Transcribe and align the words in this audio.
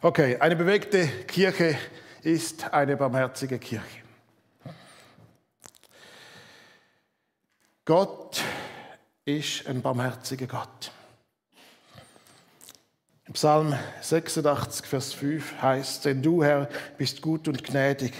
Okay, 0.00 0.36
eine 0.36 0.54
bewegte 0.54 1.08
Kirche 1.26 1.76
ist 2.22 2.72
eine 2.72 2.96
barmherzige 2.96 3.58
Kirche. 3.58 4.02
Gott 7.84 8.40
ist 9.24 9.66
ein 9.66 9.82
barmherziger 9.82 10.46
Gott. 10.46 10.92
Im 13.26 13.32
Psalm 13.32 13.76
86, 14.00 14.86
Vers 14.86 15.14
5 15.14 15.62
heißt, 15.62 16.04
denn 16.04 16.22
du, 16.22 16.44
Herr, 16.44 16.68
bist 16.96 17.20
gut 17.20 17.48
und 17.48 17.64
gnädig, 17.64 18.12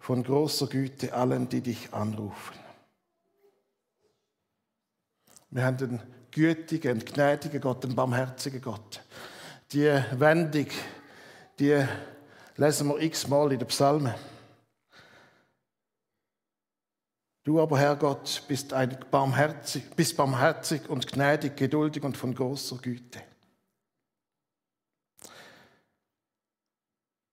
von 0.00 0.24
großer 0.24 0.66
Güte 0.66 1.14
allen, 1.14 1.48
die 1.48 1.60
dich 1.60 1.94
anrufen. 1.94 2.58
Wir 5.50 5.64
haben 5.64 5.76
einen 5.76 6.02
gütigen, 6.32 7.04
gnädigen 7.04 7.60
Gott, 7.60 7.84
einen 7.84 7.94
barmherzigen 7.94 8.60
Gott. 8.60 9.00
Die 9.72 9.88
Wendung, 10.18 10.66
die 11.58 11.82
lesen 12.56 12.88
wir 12.88 13.00
x-mal 13.00 13.52
in 13.52 13.58
den 13.58 13.68
Psalmen. 13.68 14.14
Du 17.42 17.58
aber, 17.58 17.78
Herr 17.78 17.96
Gott, 17.96 18.42
bist, 18.46 18.74
ein 18.74 18.98
barmherzig, 19.10 19.84
bist 19.96 20.14
barmherzig 20.16 20.88
und 20.90 21.10
gnädig, 21.10 21.56
geduldig 21.56 22.04
und 22.04 22.18
von 22.18 22.34
großer 22.34 22.76
Güte. 22.76 23.22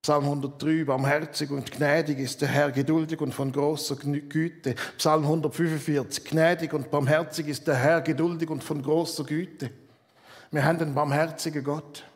Psalm 0.02 0.24
103, 0.24 0.84
barmherzig 0.84 1.50
und 1.50 1.70
gnädig 1.70 2.18
ist 2.20 2.40
der 2.40 2.48
Herr, 2.48 2.72
geduldig 2.72 3.20
und 3.20 3.34
von 3.34 3.52
großer 3.52 3.96
Güte. 3.96 4.74
Psalm 4.96 5.24
145, 5.24 6.24
gnädig 6.24 6.72
und 6.72 6.90
barmherzig 6.90 7.48
ist 7.48 7.66
der 7.66 7.76
Herr, 7.76 8.00
geduldig 8.00 8.48
und 8.48 8.64
von 8.64 8.82
großer 8.82 9.24
Güte. 9.24 9.70
Wir 10.50 10.64
haben 10.64 10.80
einen 10.80 10.94
barmherzigen 10.94 11.62
Gott. 11.62 12.09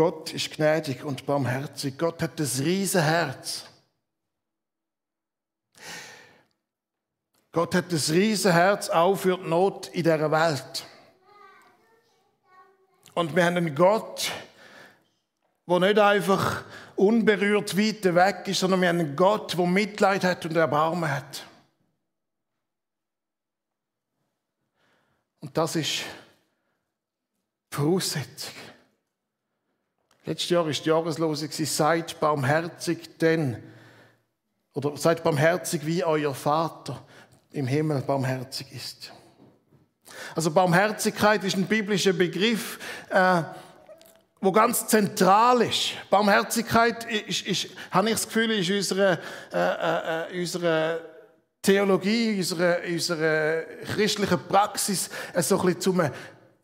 Gott 0.00 0.32
ist 0.32 0.50
gnädig 0.52 1.04
und 1.04 1.26
barmherzig. 1.26 1.98
Gott 1.98 2.22
hat 2.22 2.40
das 2.40 2.60
Riesenherz. 2.60 3.66
Gott 7.52 7.74
hat 7.74 7.92
das 7.92 8.10
Riesenherz 8.10 8.88
auch 8.88 9.16
für 9.16 9.36
die 9.36 9.46
Not 9.46 9.88
in 9.88 10.04
dieser 10.04 10.30
Welt. 10.30 10.86
Und 13.12 13.36
wir 13.36 13.44
haben 13.44 13.58
einen 13.58 13.74
Gott, 13.74 14.32
wo 15.66 15.78
nicht 15.78 15.98
einfach 15.98 16.64
unberührt 16.96 17.76
weit 17.76 18.02
weg 18.02 18.48
ist, 18.48 18.60
sondern 18.60 18.80
wir 18.80 18.88
haben 18.88 19.00
einen 19.00 19.14
Gott, 19.14 19.52
der 19.52 19.66
Mitleid 19.66 20.24
hat 20.24 20.46
und 20.46 20.56
Erbarmen 20.56 21.14
hat. 21.14 21.44
Und 25.40 25.54
das 25.58 25.76
ist 25.76 26.04
die 27.70 27.76
Voraussetzung. 27.76 28.69
Letztes 30.30 30.50
Jahr 30.50 30.68
ist 30.68 30.84
die 30.84 30.90
Jahreslose, 30.90 31.48
seid 31.50 32.20
barmherzig, 32.20 33.18
denn, 33.18 33.60
oder 34.74 34.96
seid 34.96 35.24
barmherzig, 35.24 35.84
wie 35.84 36.04
euer 36.04 36.36
Vater 36.36 37.02
im 37.50 37.66
Himmel 37.66 38.00
barmherzig 38.02 38.70
ist. 38.70 39.12
Also 40.36 40.52
Barmherzigkeit 40.52 41.42
ist 41.42 41.56
ein 41.56 41.66
biblischer 41.66 42.12
Begriff, 42.12 42.78
äh, 43.08 43.42
wo 44.40 44.52
ganz 44.52 44.86
zentral 44.86 45.62
ist. 45.62 45.94
Barmherzigkeit 46.10 47.10
ist, 47.26 47.44
ist, 47.48 47.66
habe 47.90 48.10
ich 48.10 48.14
das 48.14 48.26
Gefühl, 48.28 48.52
ist 48.52 48.70
unsere, 48.70 49.18
äh, 49.52 50.36
äh, 50.36 50.40
unsere 50.40 51.00
Theologie, 51.60 52.36
unsere, 52.36 52.82
unsere 52.88 53.66
christliche 53.96 54.38
Praxis 54.38 55.10
äh, 55.34 55.42
so 55.42 55.58
ein 55.58 55.66
bisschen 55.66 55.80
zum 55.80 56.02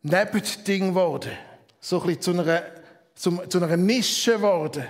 Nebending 0.03 0.91
geworden. 0.91 1.33
So 1.81 2.01
ein 2.01 2.07
bisschen 2.07 2.23
zu 2.23 2.31
einer, 2.31 2.76
zum, 3.17 3.51
zu 3.51 3.63
einer 3.63 3.77
Nische 3.77 4.37
geworden. 4.37 4.87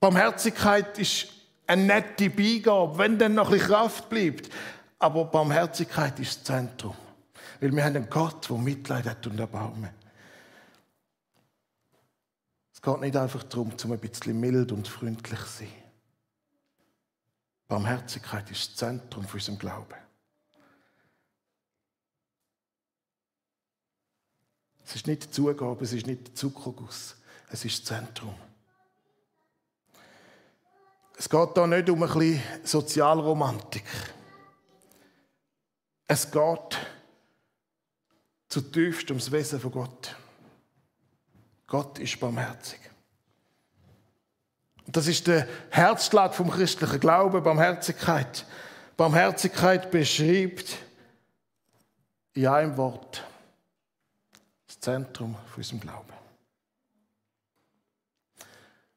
Barmherzigkeit 0.00 0.98
ist 0.98 1.28
eine 1.66 1.84
nette 1.84 2.30
Beigabe, 2.30 2.96
wenn 2.96 3.18
dann 3.18 3.34
noch 3.34 3.48
ein 3.48 3.52
bisschen 3.52 3.68
Kraft 3.68 4.08
bleibt. 4.08 4.50
Aber 4.98 5.24
Barmherzigkeit 5.26 6.18
ist 6.20 6.38
das 6.38 6.44
Zentrum. 6.44 6.96
Weil 7.60 7.74
wir 7.74 7.84
haben 7.84 7.96
einen 7.96 8.08
Gott, 8.08 8.48
der 8.48 8.56
Mitleid 8.56 9.06
hat 9.06 9.26
und 9.26 9.38
Erbarmen. 9.38 9.90
Es 12.72 12.80
geht 12.80 13.00
nicht 13.00 13.16
einfach 13.16 13.42
darum, 13.42 13.76
zum 13.76 13.92
ein 13.92 13.98
bisschen 13.98 14.38
mild 14.38 14.70
und 14.72 14.86
freundlich 14.86 15.40
zu 15.40 15.58
sein. 15.58 15.72
Barmherzigkeit 17.68 18.48
ist 18.50 18.70
das 18.70 18.76
Zentrum 18.76 19.26
für 19.26 19.38
unseren 19.38 19.58
Glauben. 19.58 20.05
Es 24.86 24.94
ist 24.94 25.06
nicht 25.08 25.24
die 25.24 25.30
Zugabe, 25.30 25.84
es 25.84 25.92
ist 25.92 26.06
nicht 26.06 26.28
der 26.28 26.34
Zuckerguss, 26.34 27.16
es 27.50 27.64
ist 27.64 27.80
das 27.80 27.98
Zentrum. 27.98 28.34
Es 31.18 31.28
geht 31.28 31.54
hier 31.54 31.66
nicht 31.66 31.90
um 31.90 32.02
ein 32.02 32.08
bisschen 32.08 32.42
Sozialromantik. 32.62 33.84
Es 36.06 36.30
geht 36.30 36.78
zutiefst 38.48 39.10
ums 39.10 39.32
Wesen 39.32 39.58
von 39.58 39.72
Gott. 39.72 40.14
Gott 41.66 41.98
ist 41.98 42.20
barmherzig. 42.20 42.78
Das 44.86 45.08
ist 45.08 45.26
der 45.26 45.48
Herzschlag 45.70 46.32
vom 46.32 46.48
christlichen 46.48 47.00
Glauben, 47.00 47.42
Barmherzigkeit. 47.42 48.46
Barmherzigkeit 48.96 49.90
beschreibt 49.90 50.76
in 52.34 52.46
einem 52.46 52.76
Wort 52.76 53.24
Zentrum 54.80 55.34
von 55.34 55.56
unserem 55.56 55.80
Glauben. 55.80 56.12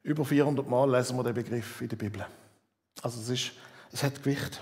Über 0.01 0.25
400 0.25 0.67
Mal 0.67 0.89
lesen 0.91 1.17
wir 1.17 1.23
den 1.23 1.33
Begriff 1.33 1.81
in 1.81 1.89
der 1.89 1.97
Bibel. 1.97 2.25
Also 3.01 3.19
es, 3.19 3.29
ist, 3.29 3.51
es 3.91 4.03
hat 4.03 4.23
Gewicht. 4.23 4.61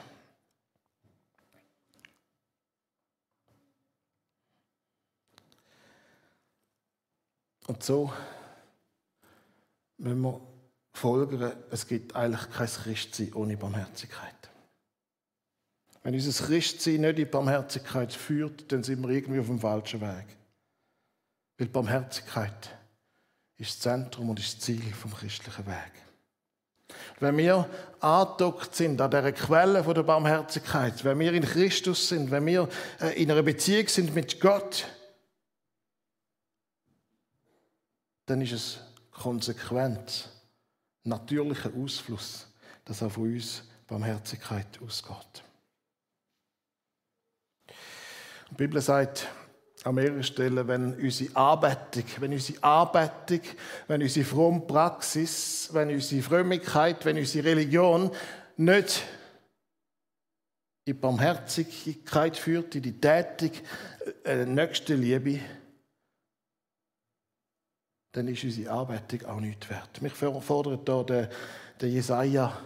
Und 7.67 7.83
so 7.83 8.11
müssen 9.97 10.21
wir 10.21 10.41
folgern, 10.93 11.53
es 11.69 11.87
gibt 11.87 12.15
eigentlich 12.15 12.49
kein 12.49 12.67
Christsein 12.67 13.33
ohne 13.33 13.57
Barmherzigkeit. 13.57 14.33
Wenn 16.03 16.13
unser 16.13 16.45
Christsein 16.45 17.01
nicht 17.01 17.19
in 17.19 17.29
Barmherzigkeit 17.29 18.13
führt, 18.13 18.71
dann 18.71 18.83
sind 18.83 19.01
wir 19.01 19.09
irgendwie 19.09 19.39
auf 19.39 19.47
dem 19.47 19.59
falschen 19.59 19.99
Weg. 19.99 20.37
Weil 21.57 21.67
Barmherzigkeit 21.67 22.77
ist 23.57 23.71
das 23.71 23.79
Zentrum 23.79 24.29
und 24.29 24.39
ist 24.39 24.57
das 24.57 24.65
Ziel 24.65 24.93
vom 24.93 25.13
christlichen 25.13 25.65
Weg. 25.65 25.91
Wenn 27.19 27.37
wir 27.37 27.67
angedockt 27.99 28.75
sind 28.75 29.01
an 29.01 29.09
dieser 29.09 29.31
Quelle 29.31 29.81
der 29.81 30.03
Barmherzigkeit, 30.03 31.03
wenn 31.03 31.19
wir 31.19 31.33
in 31.33 31.43
Christus 31.43 32.09
sind, 32.09 32.31
wenn 32.31 32.45
wir 32.45 32.69
äh, 33.01 33.21
in 33.21 33.31
einer 33.31 33.43
Beziehung 33.43 33.87
sind 33.87 34.13
mit 34.13 34.39
Gott, 34.39 34.87
dann 38.27 38.41
ist 38.41 38.51
es 38.51 38.79
konsequent, 39.11 40.29
natürlicher 41.03 41.71
Ausfluss, 41.75 42.47
dass 42.85 43.01
auch 43.01 43.11
von 43.11 43.33
uns 43.33 43.63
Barmherzigkeit 43.87 44.79
ausgeht. 44.81 45.43
Die 48.51 48.55
Bibel 48.55 48.79
sagt 48.81 49.27
an 49.87 49.95
mehreren 49.95 50.23
Stellen, 50.23 50.67
wenn 50.67 50.93
unsere 50.95 51.35
Anbetung, 51.35 52.03
wenn 52.19 52.33
unsere 52.33 52.61
Anbetung, 52.63 53.41
wenn 53.87 54.01
unsere 54.01 54.25
fromme 54.25 54.61
Praxis, 54.61 55.69
wenn 55.71 55.89
unsere 55.89 56.21
Frömmigkeit, 56.21 57.05
wenn 57.05 57.17
unsere 57.17 57.47
Religion 57.47 58.11
nicht 58.57 59.03
in 60.85 60.99
Barmherzigkeit 60.99 62.37
führt, 62.37 62.75
in 62.75 62.81
die 62.81 62.99
Tätig, 62.99 63.63
äh, 64.25 64.45
nächste 64.45 64.95
Liebe, 64.95 65.39
dann 68.11 68.27
ist 68.27 68.43
unsere 68.43 68.71
Arbeitung 68.71 69.25
auch 69.25 69.39
nicht 69.39 69.69
wert. 69.69 70.01
Mich 70.01 70.13
fordert 70.13 70.87
hier 70.87 71.03
der, 71.03 71.29
der 71.79 71.89
Jesaja 71.89 72.57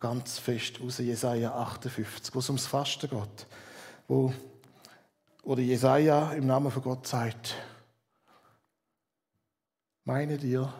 ganz 0.00 0.38
fest 0.38 0.80
aus, 0.84 0.98
Jesaja 0.98 1.54
58, 1.54 2.34
wo 2.34 2.40
es 2.40 2.48
ums 2.48 2.66
Fasten 2.66 3.08
geht, 3.08 3.46
wo, 4.08 4.32
wo 5.46 5.54
der 5.54 5.64
Jesaja 5.64 6.32
im 6.32 6.44
Namen 6.44 6.72
von 6.72 6.82
Gott 6.82 7.06
sagt, 7.06 7.54
meint 10.02 10.42
ihr, 10.42 10.74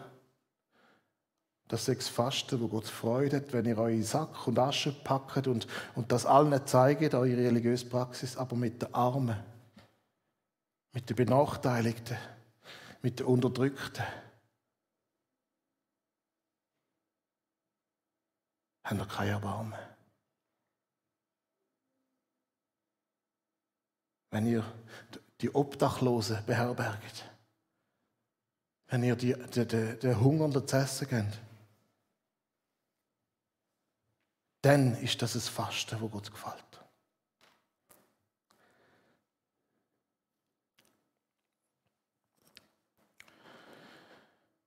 dass 1.69 1.85
das 1.85 2.09
Fasten, 2.09 2.59
wo 2.59 2.67
Gott 2.67 2.85
Freude 2.85 3.37
hat, 3.37 3.53
wenn 3.53 3.65
ihr 3.65 3.77
euren 3.77 4.03
Sack 4.03 4.45
und 4.45 4.59
Asche 4.59 4.91
packt 4.91 5.47
und, 5.47 5.67
und 5.95 6.11
das 6.11 6.25
allen 6.25 6.67
zeigt, 6.67 7.13
eure 7.13 7.37
religiöse 7.37 7.85
Praxis, 7.85 8.35
aber 8.35 8.57
mit 8.57 8.81
den 8.81 8.93
Armen, 8.93 9.41
mit 10.91 11.09
den 11.09 11.15
Benachteiligten, 11.15 12.17
mit 13.01 13.19
den 13.19 13.25
Unterdrückten. 13.25 14.03
Haben 18.83 18.99
wir 18.99 19.05
kein 19.05 19.29
Erbarmen. 19.29 19.86
Wenn 24.29 24.45
ihr 24.45 24.63
die 25.41 25.53
Obdachlosen 25.53 26.43
beherbergt. 26.45 27.25
Wenn 28.87 29.03
ihr 29.03 29.15
die, 29.15 29.33
den, 29.33 29.67
den, 29.67 29.99
den 29.99 30.19
Hungernden 30.19 30.67
zu 30.67 30.77
essen 30.77 31.07
gebt. 31.07 31.39
Dann 34.61 34.95
ist 34.97 35.21
das 35.21 35.35
ein 35.35 35.41
Fasten, 35.41 36.01
wo 36.01 36.09
Gott 36.09 36.31
gefällt. 36.31 36.63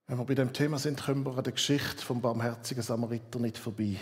Wenn 0.07 0.19
wir 0.19 0.25
bei 0.25 0.35
dem 0.35 0.53
Thema 0.53 0.79
sind, 0.79 1.03
kommen 1.05 1.25
wir 1.25 1.37
an 1.37 1.45
der 1.45 1.53
Geschichte 1.53 2.05
vom 2.05 2.21
barmherzigen 2.21 2.83
Samariter 2.83 3.39
nicht 3.39 3.59
vorbei. 3.59 3.97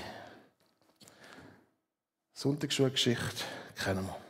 Sonntagsschulgeschichte 2.33 3.45
kennen 3.75 4.07
wir. 4.07 4.28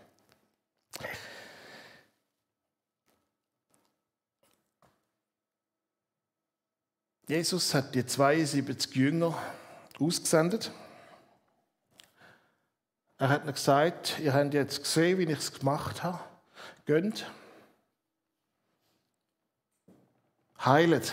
Jesus 7.28 7.74
hat 7.74 7.94
die 7.94 8.06
72 8.06 8.94
Jünger 8.96 9.36
ausgesendet. 10.00 10.72
Er 13.18 13.28
hat 13.28 13.44
ihnen 13.44 13.52
gesagt, 13.52 14.18
ihr 14.18 14.32
habt 14.32 14.54
jetzt 14.54 14.82
gesehen, 14.82 15.18
wie 15.18 15.24
ich 15.24 15.38
es 15.38 15.52
gemacht 15.52 16.02
habe. 16.02 16.20
Gönnt. 16.86 17.30
Heilet. 20.64 21.12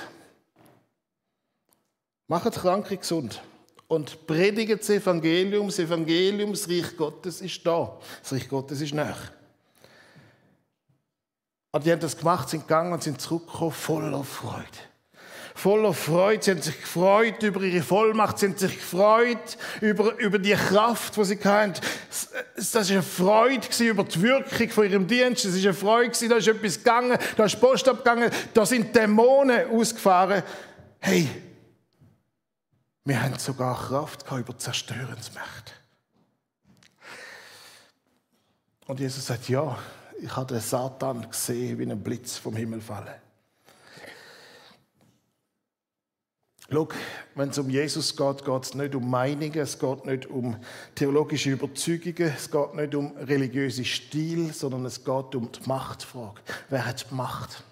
Macht 2.27 2.53
Kranke 2.53 2.95
gesund. 2.95 3.41
Und 3.89 4.25
predigt 4.25 4.79
das 4.79 4.89
Evangelium. 4.89 5.67
Das 5.67 5.79
Evangelium, 5.79 6.51
das 6.51 6.69
Reich 6.69 6.95
Gottes 6.95 7.41
ist 7.41 7.65
da. 7.65 7.99
Das 8.21 8.31
Reich 8.31 8.47
Gottes 8.47 8.79
ist 8.79 8.93
nach. 8.93 9.33
Und 11.71 11.85
die 11.85 11.91
haben 11.91 11.99
das 11.99 12.15
gemacht, 12.15 12.47
sind 12.47 12.61
gegangen 12.61 12.93
und 12.93 13.03
sind 13.03 13.19
zurückgekommen 13.19 13.73
voller 13.73 14.23
Freude 14.23 14.94
voller 15.55 15.93
Freude. 15.93 16.43
Sie 16.43 16.51
haben 16.51 16.61
sich 16.61 16.79
gefreut 16.79 17.41
über 17.41 17.61
ihre 17.61 17.81
Vollmacht. 17.81 18.37
Sie 18.37 18.47
haben 18.47 18.57
sich 18.57 18.75
gefreut 18.75 19.57
über, 19.81 20.15
über 20.19 20.37
die 20.37 20.53
Kraft, 20.53 21.15
die 21.15 21.23
sie 21.23 21.39
hatten. 21.43 21.73
Das 22.55 22.75
war 22.75 22.81
eine 22.81 23.01
Freude 23.01 23.83
über 23.83 24.03
die 24.03 24.21
Wirkung 24.21 24.69
von 24.69 24.83
ihrem 24.83 25.07
Dienst. 25.07 25.45
Es 25.45 25.55
war 25.55 25.61
eine 25.63 25.73
Freude, 25.73 26.29
da 26.29 26.35
ist 26.35 26.47
etwas 26.47 26.77
gegangen, 26.77 27.17
da 27.37 27.45
ist 27.45 27.59
Post 27.59 27.87
abgegangen, 27.87 28.29
da 28.53 28.65
sind 28.65 28.93
Dämonen 28.93 29.71
ausgefahren. 29.71 30.43
Hey, 30.99 31.29
wir 33.05 33.21
haben 33.21 33.39
sogar 33.39 33.75
Kraft 33.75 34.25
über 34.29 34.57
Zerstörensmächte. 34.57 35.71
Und 38.87 38.99
Jesus 38.99 39.25
sagt, 39.25 39.47
ja, 39.47 39.77
ich 40.19 40.35
habe 40.35 40.53
den 40.53 40.61
Satan 40.61 41.27
gesehen, 41.29 41.79
wie 41.79 41.89
ein 41.89 42.03
Blitz 42.03 42.37
vom 42.37 42.55
Himmel 42.55 42.81
fallen. 42.81 43.15
Schau, 46.71 46.87
wenn 47.35 47.49
es 47.49 47.57
um 47.59 47.69
Jesus 47.69 48.15
geht, 48.15 48.43
geht 48.43 48.63
es 48.63 48.73
nicht 48.73 48.95
um 48.95 49.09
Meinungen, 49.09 49.59
es 49.59 49.77
geht 49.77 50.05
nicht 50.05 50.25
um 50.25 50.57
theologische 50.95 51.51
Überzeugungen, 51.51 52.33
es 52.35 52.49
geht 52.49 52.73
nicht 52.73 52.95
um 52.95 53.15
religiöse 53.17 53.85
Stil, 53.85 54.51
sondern 54.51 54.85
es 54.85 55.03
geht 55.03 55.35
um 55.35 55.51
die 55.51 55.67
Machtfrage. 55.67 56.41
Wer 56.69 56.85
hat 56.85 57.05
die 57.09 57.13
Macht? 57.13 57.63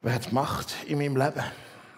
Wer 0.00 0.14
hat 0.14 0.32
Macht 0.32 0.74
in 0.86 0.98
meinem 0.98 1.16
Leben? 1.16 1.44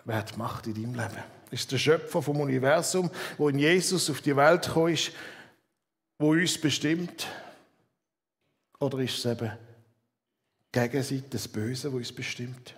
Wer 0.05 0.17
hat 0.17 0.37
Macht 0.37 0.67
in 0.67 0.75
deinem 0.75 0.95
Leben? 0.95 1.23
Ist 1.53 1.71
der 1.71 1.79
Schöpfer 1.79 2.21
vom 2.21 2.41
Universum, 2.41 3.11
wo 3.39 3.49
in 3.49 3.59
Jesus 3.61 4.11
auf 4.11 4.23
die 4.23 4.37
Welt 4.37 4.67
gekommen 4.67 4.95
ist, 4.95 5.13
wo 6.19 6.33
uns 6.33 6.61
bestimmt? 6.61 7.29
Oder 8.81 8.99
ist 9.01 9.19
es 9.19 9.27
eben 9.27 9.53
Gegenseite 10.73 11.29
des 11.31 11.49
Bösen, 11.49 11.93
wo 11.93 11.97
uns 11.97 12.13
bestimmt. 12.13 12.75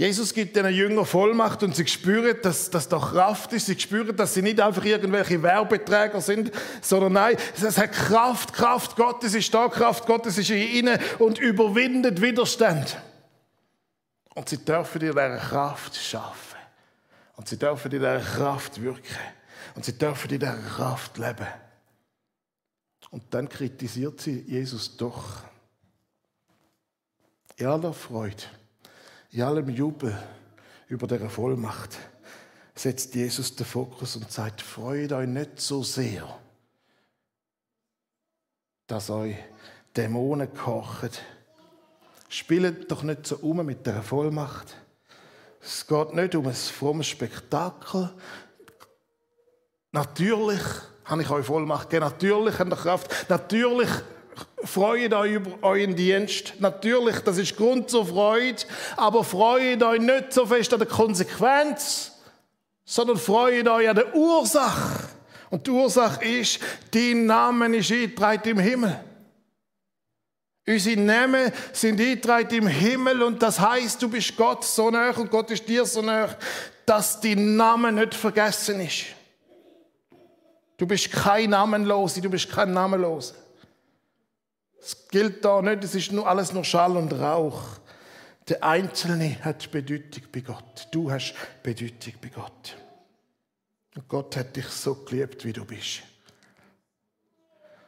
Jesus 0.00 0.32
gibt 0.32 0.56
den 0.56 0.66
Jüngern 0.72 1.04
Vollmacht 1.04 1.62
und 1.62 1.76
sie 1.76 1.86
spüren, 1.86 2.36
dass 2.42 2.70
das 2.70 2.88
doch 2.88 3.12
Kraft 3.12 3.52
ist. 3.52 3.66
Sie 3.66 3.78
spüren, 3.78 4.16
dass 4.16 4.32
sie 4.32 4.40
nicht 4.40 4.58
einfach 4.58 4.84
irgendwelche 4.84 5.42
Werbeträger 5.42 6.20
sind, 6.20 6.52
sondern 6.80 7.12
nein, 7.12 7.36
es 7.54 7.76
hat 7.76 7.92
Kraft. 7.92 8.54
Kraft 8.54 8.96
Gottes 8.96 9.34
ist 9.34 9.52
da, 9.52 9.68
Kraft 9.68 10.06
Gottes 10.06 10.38
ist 10.38 10.48
in 10.48 10.56
ihnen 10.56 10.98
und 11.18 11.38
überwindet 11.38 12.22
Widerstand. 12.22 12.96
Und 14.34 14.48
sie 14.48 14.64
dürfen 14.64 15.02
in 15.02 15.08
dieser 15.08 15.36
Kraft 15.36 15.96
schaffen. 15.96 16.56
Und 17.36 17.48
sie 17.48 17.58
dürfen 17.58 17.92
in 17.92 17.98
dieser 17.98 18.20
Kraft 18.20 18.80
wirken. 18.80 19.18
Und 19.74 19.84
sie 19.84 19.98
dürfen 19.98 20.30
in 20.30 20.38
dieser 20.38 20.56
Kraft 20.56 21.18
leben. 21.18 21.46
Und 23.10 23.24
dann 23.34 23.48
kritisiert 23.48 24.20
sie 24.20 24.44
Jesus 24.46 24.96
doch. 24.96 25.49
In 27.60 27.66
aller 27.66 27.92
Freude, 27.92 28.42
in 29.32 29.42
allem 29.42 29.68
Jubel 29.68 30.16
über 30.88 31.06
der 31.06 31.28
Vollmacht 31.28 31.98
setzt 32.74 33.14
Jesus 33.14 33.54
den 33.54 33.66
Fokus 33.66 34.16
und 34.16 34.32
sagt, 34.32 34.62
freut 34.62 35.12
euch 35.12 35.28
nicht 35.28 35.60
so 35.60 35.82
sehr, 35.82 36.40
dass 38.86 39.10
euch 39.10 39.36
Dämonen 39.94 40.54
kochen. 40.54 41.10
Spielt 42.30 42.90
doch 42.90 43.02
nicht 43.02 43.26
so 43.26 43.36
um 43.36 43.66
mit 43.66 43.86
der 43.86 44.02
Vollmacht. 44.02 44.74
Es 45.60 45.86
geht 45.86 46.14
nicht 46.14 46.34
um 46.34 46.46
ein 46.46 46.54
frommes 46.54 47.08
Spektakel. 47.08 48.08
Natürlich 49.92 50.62
habe 51.04 51.20
ich 51.20 51.28
euch 51.28 51.44
Vollmacht 51.44 51.90
gegeben. 51.90 52.10
Natürlich 52.10 52.58
habt 52.58 52.72
ihr 52.72 52.76
Kraft. 52.76 53.28
Natürlich 53.28 53.90
freut 54.64 55.12
euch 55.12 55.32
über 55.32 55.50
euren 55.62 55.96
Dienst. 55.96 56.54
Natürlich, 56.58 57.20
das 57.20 57.38
ist 57.38 57.56
Grund 57.56 57.90
zur 57.90 58.06
Freude, 58.06 58.62
aber 58.96 59.24
freut 59.24 59.82
euch 59.82 60.00
nicht 60.00 60.32
so 60.32 60.46
fest 60.46 60.72
an 60.72 60.80
der 60.80 60.88
Konsequenz, 60.88 62.12
sondern 62.84 63.16
freut 63.16 63.68
euch 63.68 63.88
an 63.88 63.96
der 63.96 64.14
Ursache. 64.14 65.08
Und 65.50 65.66
die 65.66 65.70
Ursache 65.70 66.24
ist, 66.24 66.60
dein 66.92 67.26
Name 67.26 67.76
ist 67.76 67.90
eingetragen 67.90 68.50
im 68.50 68.58
Himmel. 68.58 69.04
Unsere 70.66 71.00
Namen 71.00 71.50
sind 71.72 72.00
eingetragen 72.00 72.54
im 72.54 72.66
Himmel 72.68 73.22
und 73.22 73.42
das 73.42 73.58
heißt, 73.58 74.00
du 74.02 74.08
bist 74.08 74.36
Gott 74.36 74.64
so 74.64 74.90
nah 74.90 75.10
und 75.10 75.30
Gott 75.30 75.50
ist 75.50 75.66
dir 75.66 75.84
so 75.84 76.02
nah, 76.02 76.28
dass 76.86 77.20
dein 77.20 77.56
Name 77.56 77.90
nicht 77.90 78.14
vergessen 78.14 78.80
ist. 78.80 79.06
Du 80.76 80.86
bist 80.86 81.10
kein 81.10 81.50
Namenloser, 81.50 82.20
du 82.20 82.30
bist 82.30 82.50
kein 82.50 82.72
Namenloser. 82.72 83.34
Es 84.80 85.08
gilt 85.08 85.44
da 85.44 85.60
nicht, 85.60 85.84
es 85.84 85.94
ist 85.94 86.12
nur 86.12 86.26
alles 86.26 86.52
nur 86.52 86.64
Schall 86.64 86.96
und 86.96 87.12
Rauch. 87.12 87.78
Der 88.48 88.64
Einzelne 88.64 89.36
hat 89.44 89.70
Bedeutung 89.70 90.24
bei 90.32 90.40
Gott. 90.40 90.88
Du 90.90 91.10
hast 91.10 91.34
Bedeutung 91.62 92.14
bei 92.20 92.28
Gott. 92.28 92.76
Und 93.94 94.08
Gott 94.08 94.36
hat 94.36 94.56
dich 94.56 94.66
so 94.66 94.94
geliebt, 94.94 95.44
wie 95.44 95.52
du 95.52 95.64
bist. 95.64 96.02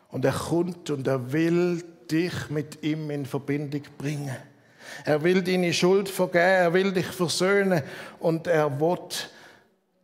Und 0.08 0.24
er 0.24 0.32
kommt 0.32 0.90
und 0.90 1.06
er 1.06 1.32
will 1.32 1.82
dich 2.10 2.50
mit 2.50 2.82
ihm 2.82 3.10
in 3.10 3.24
Verbindung 3.24 3.82
bringen. 3.96 4.36
Er 5.04 5.22
will 5.22 5.42
deine 5.42 5.72
Schuld 5.72 6.08
vergeben, 6.08 6.44
er 6.44 6.72
will 6.74 6.92
dich 6.92 7.06
versöhnen 7.06 7.82
und 8.18 8.46
er 8.46 8.78
will, 8.80 8.98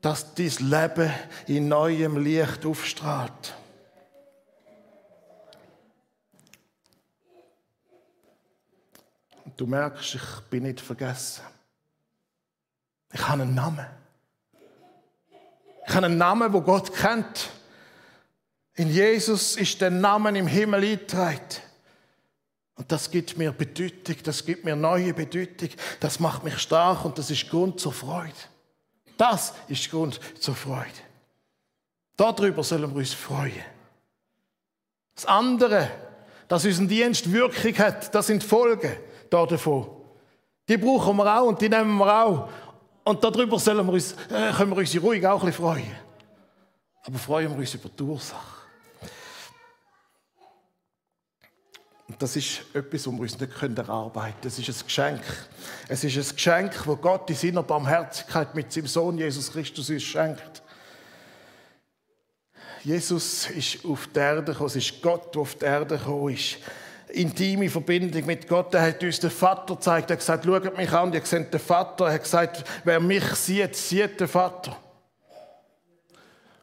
dass 0.00 0.34
dein 0.34 0.52
Leben 0.60 1.12
in 1.46 1.68
neuem 1.68 2.16
Licht 2.16 2.64
aufstrahlt. 2.64 3.54
Du 9.58 9.66
merkst, 9.66 10.14
ich 10.14 10.40
bin 10.50 10.62
nicht 10.62 10.80
vergessen. 10.80 11.42
Ich 13.12 13.26
habe 13.26 13.42
einen 13.42 13.56
Namen. 13.56 13.86
Ich 15.84 15.94
habe 15.94 16.06
einen 16.06 16.16
Namen, 16.16 16.52
wo 16.52 16.60
Gott 16.60 16.94
kennt. 16.94 17.50
In 18.74 18.88
Jesus 18.88 19.56
ist 19.56 19.80
der 19.80 19.90
Name 19.90 20.38
im 20.38 20.46
Himmel 20.46 20.84
eingetragen. 20.84 21.40
Und 22.76 22.92
das 22.92 23.10
gibt 23.10 23.36
mir 23.36 23.50
Bedeutung, 23.50 24.14
das 24.22 24.46
gibt 24.46 24.64
mir 24.64 24.76
neue 24.76 25.12
Bedeutung, 25.12 25.70
das 25.98 26.20
macht 26.20 26.44
mich 26.44 26.56
stark 26.58 27.04
und 27.04 27.18
das 27.18 27.28
ist 27.28 27.50
Grund 27.50 27.80
zur 27.80 27.92
Freude. 27.92 28.30
Das 29.16 29.54
ist 29.66 29.90
Grund 29.90 30.20
zur 30.38 30.54
Freude. 30.54 30.86
Darüber 32.16 32.62
sollen 32.62 32.88
wir 32.92 32.98
uns 32.98 33.12
freuen. 33.12 33.64
Das 35.16 35.26
andere, 35.26 35.90
dass 36.46 36.64
unser 36.64 36.84
Dienst 36.84 37.32
Wirkung 37.32 37.76
hat, 37.78 38.14
das 38.14 38.28
sind 38.28 38.44
Folgen 38.44 38.96
davon. 39.30 39.88
Die 40.68 40.76
brauchen 40.76 41.16
wir 41.16 41.40
auch 41.40 41.46
und 41.46 41.60
die 41.60 41.68
nehmen 41.68 41.96
wir 41.96 42.24
auch. 42.24 42.48
Und 43.04 43.24
darüber 43.24 43.58
sollen 43.58 43.86
wir 43.86 43.92
uns, 43.92 44.12
äh, 44.30 44.52
können 44.52 44.70
wir 44.70 44.76
uns 44.76 45.02
ruhig 45.02 45.26
auch 45.26 45.40
ein 45.40 45.46
bisschen 45.46 45.64
freuen. 45.64 45.96
Aber 47.04 47.18
freuen 47.18 47.50
wir 47.50 47.58
uns 47.58 47.72
über 47.74 47.88
die 47.88 48.02
Ursache. 48.02 48.58
Und 52.06 52.22
das 52.22 52.36
ist 52.36 52.62
etwas, 52.72 53.06
wo 53.06 53.12
wir 53.12 53.20
uns 53.20 53.38
nicht 53.38 53.62
erarbeiten 53.62 54.32
können. 54.32 54.34
Das 54.42 54.58
ist 54.58 54.68
ein 54.68 54.86
Geschenk. 54.86 55.22
Es 55.88 56.04
ist 56.04 56.16
ein 56.16 56.36
Geschenk, 56.36 56.72
das 56.72 57.00
Gott 57.00 57.30
in 57.30 57.36
seiner 57.36 57.62
Barmherzigkeit 57.62 58.54
mit 58.54 58.72
seinem 58.72 58.86
Sohn 58.86 59.18
Jesus 59.18 59.52
Christus 59.52 59.90
uns 59.90 60.02
schenkt. 60.02 60.62
Jesus 62.82 63.50
ist 63.50 63.84
auf 63.84 64.06
die 64.06 64.18
Erde 64.18 64.52
gekommen, 64.52 64.68
es 64.68 64.76
ist 64.76 65.02
Gott, 65.02 65.34
der 65.34 65.42
auf 65.42 65.54
die 65.54 65.64
Erde 65.64 65.98
gekommen 65.98 66.32
ist. 66.32 66.56
Intime 67.10 67.70
Verbindung 67.70 68.26
mit 68.26 68.46
Gott. 68.46 68.74
Er 68.74 68.82
hat 68.82 69.02
uns 69.02 69.20
den 69.20 69.30
Vater 69.30 69.74
gezeigt. 69.74 70.10
Er 70.10 70.14
hat 70.14 70.20
gesagt, 70.20 70.44
schaut 70.44 70.76
mich 70.76 70.92
an, 70.92 71.12
ihr 71.12 71.24
seht 71.24 71.52
den 71.52 71.60
Vater. 71.60 72.06
Er 72.06 72.14
hat 72.14 72.22
gesagt, 72.22 72.64
wer 72.84 73.00
mich 73.00 73.24
sieht, 73.34 73.74
sieht 73.76 74.20
den 74.20 74.28
Vater. 74.28 74.76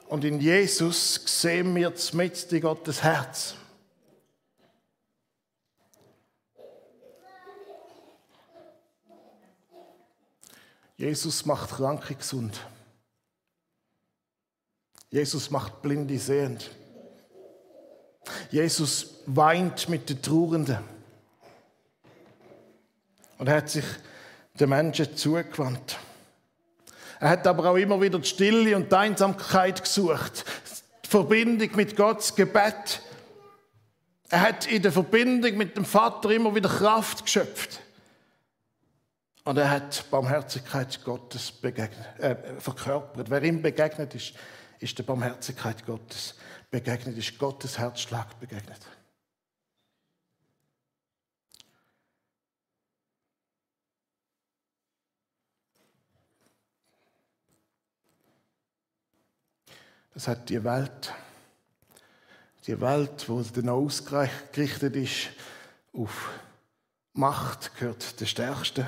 Und 0.08 0.24
in 0.24 0.40
Jesus 0.40 1.22
sehen 1.26 1.76
wir 1.76 1.94
mit 2.14 2.52
in 2.52 2.62
Gottes 2.62 3.02
Herz. 3.02 3.56
Jesus 10.98 11.46
macht 11.46 11.72
Kranke 11.72 12.16
gesund. 12.16 12.66
Jesus 15.10 15.50
macht 15.50 15.82
Blinde 15.82 16.18
sehend. 16.18 16.72
Jesus 18.50 19.22
weint 19.26 19.90
mit 19.90 20.10
den 20.10 20.22
Trauernden. 20.22 20.80
Und 23.38 23.48
er 23.48 23.58
hat 23.58 23.70
sich 23.70 23.86
den 24.60 24.70
Menschen 24.70 25.16
zugewandt. 25.16 25.98
Er 27.20 27.30
hat 27.30 27.48
aber 27.48 27.72
auch 27.72 27.76
immer 27.76 28.00
wieder 28.02 28.20
die 28.20 28.28
Stille 28.28 28.76
und 28.76 28.92
die 28.92 28.96
Einsamkeit 28.96 29.84
gesucht. 29.84 30.46
Die 31.04 31.10
Verbindung 31.10 31.76
mit 31.76 31.96
Gottes 31.96 32.36
Gebet. 32.36 33.02
Er 34.30 34.42
hat 34.42 34.68
in 34.68 34.82
der 34.82 34.92
Verbindung 34.92 35.56
mit 35.58 35.78
dem 35.78 35.86
Vater 35.86 36.32
immer 36.32 36.54
wieder 36.56 36.70
Kraft 36.70 37.26
geschöpft. 37.26 37.82
Und 39.44 39.58
er 39.58 39.70
hat 39.70 40.06
Barmherzigkeit 40.10 41.04
Gottes 41.04 41.52
begegnet, 41.52 42.20
äh, 42.20 42.36
verkörpert. 42.58 43.30
Wer 43.30 43.44
ihm 43.44 43.62
begegnet 43.62 44.16
ist, 44.16 44.34
ist 44.80 44.98
der 44.98 45.04
Barmherzigkeit 45.04 45.86
Gottes 45.86 46.36
begegnet, 46.70 47.18
ist 47.18 47.38
Gottes 47.38 47.78
Herzschlag 47.78 48.40
begegnet. 48.40 48.80
Das 60.14 60.30
hat 60.30 60.50
die 60.50 60.64
Welt, 60.64 61.14
die 62.68 62.80
Welt, 62.80 63.28
wo 63.28 63.42
dann 63.42 63.68
ausgerichtet 63.68 64.96
ist 64.96 65.30
auf 65.92 66.30
Macht, 67.12 67.76
gehört 67.76 68.20
der 68.20 68.26
Stärkste. 68.26 68.88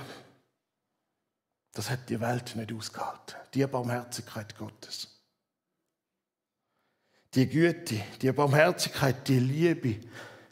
Das 1.74 1.90
hat 1.90 2.10
die 2.10 2.20
Welt 2.20 2.56
nicht 2.56 2.74
ausgehalten. 2.74 3.36
Die 3.54 3.66
Barmherzigkeit 3.66 4.58
Gottes. 4.58 5.17
Die 7.34 7.48
Güte, 7.48 8.02
die 8.22 8.32
Barmherzigkeit, 8.32 9.28
die 9.28 9.40
Liebe 9.40 10.00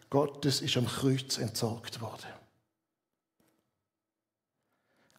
Gottes 0.09 0.61
ist 0.61 0.77
am 0.77 0.87
Kreuz 0.87 1.37
entsorgt 1.37 1.99
worden. 1.99 2.27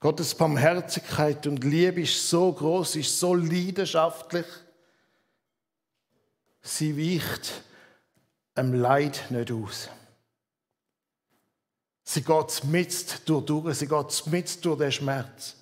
Gottes 0.00 0.34
Barmherzigkeit 0.34 1.46
und 1.46 1.64
Liebe 1.64 2.02
ist 2.02 2.28
so 2.28 2.52
groß, 2.52 2.96
ist 2.96 3.18
so 3.18 3.34
leidenschaftlich. 3.34 4.46
Sie 6.62 6.96
weicht 6.96 7.62
einem 8.54 8.74
Leid 8.74 9.30
nicht 9.30 9.50
aus. 9.50 9.88
Sie 12.04 12.22
geht 12.22 12.64
mit 12.64 13.28
durch, 13.28 13.76
sie 13.76 13.88
geht 13.88 14.26
mit 14.26 14.64
durch 14.64 14.78
den 14.78 14.92
Schmerz 14.92 15.56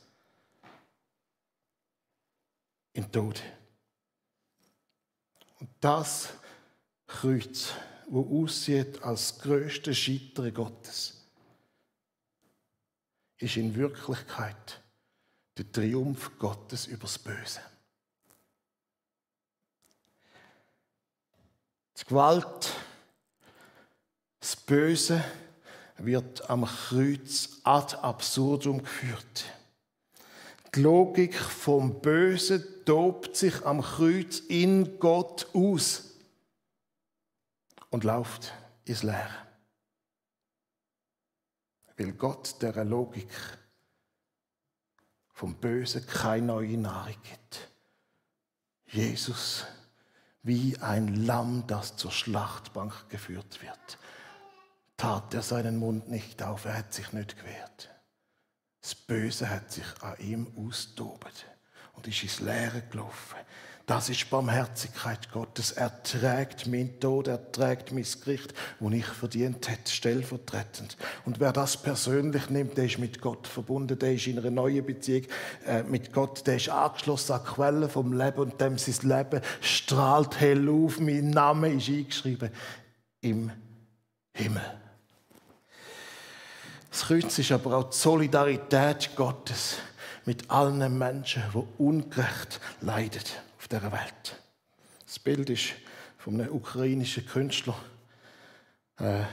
in 2.93 3.11
Tod. 3.11 3.43
Das 5.85 6.31
Kreuz, 7.07 7.75
wo 8.09 8.43
aussieht 8.43 9.03
als 9.03 9.39
größte 9.39 9.95
Scheitern 9.95 10.55
Gottes, 10.55 11.27
ist 13.37 13.59
in 13.59 13.75
Wirklichkeit 13.75 14.81
der 15.59 15.71
Triumph 15.71 16.39
Gottes 16.39 16.87
übers 16.87 17.19
Böse. 17.19 17.61
Die 21.99 22.05
Gewalt, 22.07 22.73
das 24.41 24.57
Böse 24.57 25.23
wird 25.99 26.49
am 26.49 26.65
Kreuz 26.65 27.61
ad 27.63 27.95
absurdum 27.97 28.79
geführt. 28.79 29.45
Die 30.75 30.83
Logik 30.83 31.37
vom 31.37 32.01
Bösen 32.01 32.65
tobt 32.85 33.37
sich 33.37 33.65
am 33.65 33.81
Kreuz 33.81 34.41
in 34.41 34.99
Gott 34.99 35.47
aus 35.55 36.15
und 37.91 38.03
läuft 38.03 38.53
ins 38.85 39.05
Leere. 39.05 39.47
Weil 41.97 42.13
Gott 42.13 42.61
der 42.61 42.85
Logik 42.85 43.31
vom 45.33 45.55
Bösen 45.55 46.05
keine 46.09 46.47
neue 46.47 46.77
Nahrung 46.77 47.23
gibt. 47.23 47.71
Jesus 48.87 49.65
wie 50.43 50.77
ein 50.79 51.25
Lamm, 51.25 51.69
das 51.69 51.97
zur 51.97 52.11
Schlachtbank 52.11 53.09
geführt 53.11 53.63
wird, 53.63 53.99
tat 54.97 55.33
er 55.35 55.43
seinen 55.43 55.77
Mund 55.77 56.11
nicht 56.11 56.43
auf, 56.43 56.65
er 56.65 56.79
hat 56.79 56.93
sich 56.93 57.13
nicht 57.13 57.39
gewehrt. 57.39 57.94
Das 58.85 58.95
Böse 58.95 59.49
hat 59.49 59.73
sich 59.73 59.87
an 60.03 60.15
ihm 60.19 60.47
austobt 60.59 61.47
und 61.95 62.07
ist 62.07 62.23
ins 62.23 62.41
Leere 62.41 62.83
gelaufen. 62.91 63.39
Das 63.87 64.11
ist 64.11 64.29
Barmherzigkeit 64.29 65.33
Gottes. 65.33 65.73
Er 65.73 66.03
trägt 66.03 66.67
meinen 66.67 67.01
Tod, 67.01 67.29
er 67.29 67.51
trägt 67.51 67.93
mein 67.93 68.05
Gericht, 68.23 68.53
wo 68.81 68.91
ich 68.91 69.07
verdient 69.07 69.71
hätte, 69.71 69.91
stellvertretend. 69.91 70.99
Und 71.25 71.41
wer 71.41 71.55
das 71.55 71.79
persönlich 71.79 72.51
nimmt, 72.51 72.77
der 72.77 72.85
ist 72.85 72.99
mit 72.99 73.23
Gott 73.23 73.47
verbunden, 73.47 73.99
der 73.99 74.13
ist 74.13 74.27
in 74.27 74.39
einer 74.39 74.51
neuen 74.51 74.85
Beziehung 74.85 75.29
äh, 75.65 75.83
mit 75.83 76.13
Gott, 76.13 76.47
der 76.47 76.57
ist 76.57 76.69
angeschlossen 76.69 77.33
an 77.33 77.41
die 77.43 77.53
Quelle 77.53 77.89
vom 77.89 78.13
Leben 78.13 78.39
und 78.39 78.61
dem 78.61 78.77
sein 78.77 79.09
Leben 79.09 79.41
strahlt 79.63 80.39
hell 80.41 80.69
auf. 80.69 81.01
Mein 81.01 81.31
Name 81.31 81.73
ist 81.73 81.89
eingeschrieben 81.89 82.51
im 83.23 83.51
Himmel. 84.35 84.84
Das 86.95 87.07
Kreuz 87.07 87.37
ist 87.41 87.51
aber 87.51 87.77
auch 87.77 87.91
die 87.91 87.97
Solidarität 87.97 89.17
Gottes 89.17 89.79
mit 90.27 90.49
allen 90.49 90.97
Menschen, 90.97 91.43
die 91.53 91.83
ungerecht 91.83 92.61
leiden 92.83 93.21
auf 93.59 93.67
dieser 93.67 93.91
Welt. 93.91 94.41
Das 95.05 95.19
Bild 95.19 95.51
ist 95.51 95.73
von 96.19 96.41
einem 96.41 96.55
ukrainischen 96.55 97.27
Künstler, 97.27 97.75
äh, 99.01 99.25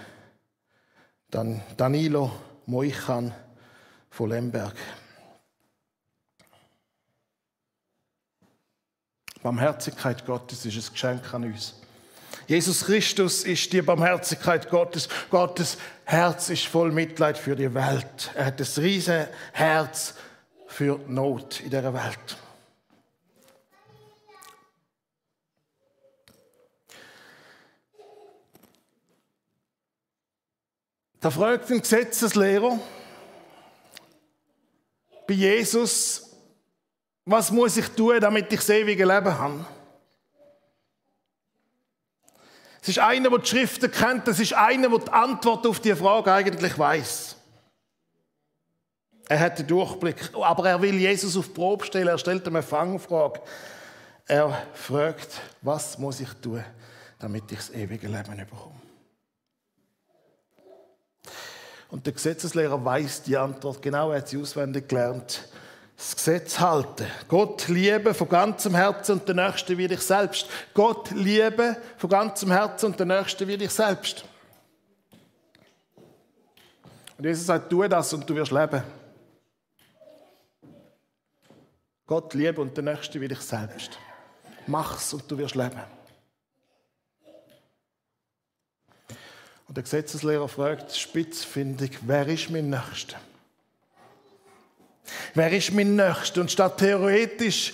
Danilo 1.77 2.32
Moichan 2.65 3.32
von 4.10 4.30
Lemberg. 4.32 4.75
Barmherzigkeit 9.44 10.25
Gottes 10.25 10.65
ist 10.65 10.88
ein 10.88 10.94
Geschenk 10.94 11.32
an 11.36 11.44
uns. 11.44 11.75
Jesus 12.51 12.84
Christus 12.84 13.46
ist 13.46 13.72
die 13.72 13.81
Barmherzigkeit 13.81 14.70
Gottes. 14.70 15.08
Gottes 15.29 15.77
Herz 16.03 16.50
ist 16.50 16.65
voll 16.65 16.91
Mitleid 16.91 17.38
für 17.38 17.55
die 17.55 17.74
Welt. 17.74 18.29
Er 18.36 18.48
hat 18.48 18.60
das 18.60 18.77
riesige 18.77 19.29
Herz 19.53 20.15
für 20.67 21.00
Not 21.08 21.62
in 21.62 21.70
dieser 21.70 21.93
Welt. 21.93 22.38
Da 31.22 31.31
fragt 31.31 31.72
ein 31.72 31.79
Gesetzeslehrer 31.79 32.77
bei 35.25 35.36
Jesus, 35.36 36.36
was 37.24 37.50
muss 37.50 37.77
ich 37.77 37.88
tun, 37.88 38.20
damit 38.20 38.51
ich 38.51 38.60
das 38.60 38.70
ewige 38.72 39.05
Leben 39.05 39.39
habe? 39.39 39.65
Es 42.82 42.90
ist 42.90 43.00
einer, 43.00 43.30
der 43.30 43.40
die 43.40 43.48
Schriften 43.48 43.92
kennt. 43.92 44.28
Es 44.28 44.40
ist 44.40 44.54
einer, 44.54 44.90
der 44.90 45.00
die 45.00 45.12
Antwort 45.12 45.68
auf 45.68 45.80
die 45.80 45.96
Frage 45.96 46.34
eigentlich 46.34 46.78
weiß. 46.78 47.36
Er 49.30 49.40
hat 49.40 49.60
den 49.60 49.68
Durchblick, 49.68 50.18
aber 50.34 50.68
er 50.68 50.82
will 50.82 50.96
Jesus 50.96 51.38
auf 51.38 51.48
die 51.48 51.54
Probe 51.54 51.86
stellen. 51.86 52.08
Er 52.08 52.18
stellt 52.18 52.46
ihm 52.48 52.56
eine 52.56 52.64
Fangfrage. 52.64 53.40
Er 54.26 54.66
fragt, 54.74 55.30
was 55.62 55.98
muss 55.98 56.20
ich 56.20 56.34
tun, 56.42 56.64
damit 57.20 57.52
ich 57.52 57.58
das 57.60 57.70
ewige 57.70 58.08
Leben 58.08 58.36
bekomme? 58.36 58.82
Und 61.90 62.06
der 62.06 62.14
Gesetzeslehrer 62.14 62.84
weiß 62.84 63.24
die 63.24 63.38
Antwort 63.38 63.82
genau, 63.82 64.12
er 64.12 64.20
hat 64.20 64.30
sie 64.30 64.42
auswendig 64.42 64.88
gelernt 64.88 65.48
das 66.01 66.15
Gesetz 66.15 66.60
halten. 66.60 67.05
Gott 67.27 67.67
liebe 67.67 68.15
von 68.15 68.27
ganzem 68.27 68.74
Herzen 68.74 69.20
und 69.20 69.29
den 69.29 69.36
Nächsten 69.36 69.77
wie 69.77 69.88
dich 69.88 70.01
selbst. 70.01 70.48
Gott 70.74 71.12
liebe 71.12 71.77
von 71.98 72.10
ganzem 72.10 72.51
Herzen 72.51 72.88
und 72.88 73.00
den 73.00 73.10
Nächsten 73.10 73.48
wie 73.48 73.55
dich 73.55 73.70
selbst. 73.70 74.25
Und 77.20 77.25
Jesus 77.25 77.46
sagt, 77.46 77.70
tu 77.70 77.88
das 77.88 78.12
und 78.13 78.27
du 78.27 78.34
wirst 78.34 78.51
leben. 78.51 78.81
Gott 82.08 82.34
liebe 82.34 82.60
und 82.60 82.75
den 82.75 82.86
Nächsten 82.86 83.22
wie 83.22 83.27
dich 83.27 83.41
selbst. 83.41 84.00
Mach's 84.65 85.13
und 85.13 85.29
du 85.29 85.38
wirst 85.38 85.53
leben. 85.53 85.84
Und 89.67 89.77
der 89.77 89.84
Gesetzeslehrer 89.84 90.48
fragt 90.50 90.96
spitzfindig, 90.96 92.00
wer 92.01 92.27
ist 92.27 92.50
mein 92.50 92.72
Nächster? 92.72 93.20
Wer 95.34 95.51
ist 95.51 95.74
mein 95.74 95.96
Nächster? 95.96 96.41
Und 96.41 96.51
statt 96.51 96.77
theoretisch 96.77 97.74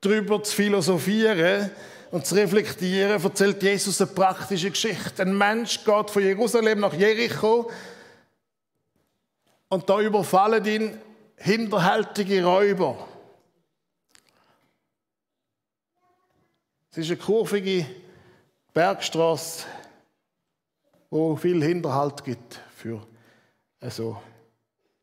darüber 0.00 0.42
zu 0.42 0.54
philosophieren 0.54 1.70
und 2.10 2.26
zu 2.26 2.34
reflektieren, 2.34 3.22
erzählt 3.22 3.62
Jesus 3.62 4.00
eine 4.00 4.10
praktische 4.10 4.70
Geschichte. 4.70 5.22
Ein 5.22 5.36
Mensch 5.36 5.84
geht 5.84 6.10
von 6.10 6.22
Jerusalem 6.22 6.80
nach 6.80 6.94
Jericho 6.94 7.70
und 9.68 9.88
da 9.88 10.00
überfallen 10.00 10.64
ihn 10.64 10.98
hinterhältige 11.36 12.44
Räuber. 12.44 13.08
Es 16.90 16.98
ist 16.98 17.10
eine 17.10 17.16
kurvige 17.18 17.86
Bergstraße, 18.72 19.66
wo 21.10 21.36
viel 21.36 21.62
Hinterhalt 21.62 22.24
gibt 22.24 22.60
für 22.74 23.06
so 23.82 24.20